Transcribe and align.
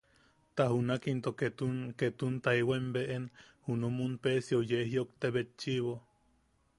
Ta 0.55 0.63
junak 0.69 1.03
into 1.11 1.31
ketun... 1.41 1.75
ketun 1.99 2.33
taewaim 2.47 2.85
beʼen 2.95 3.25
junumun 3.67 4.13
Peesio 4.23 4.59
yee 4.69 4.83
jiʼojte 4.91 5.27
betchiʼibo. 5.37 5.93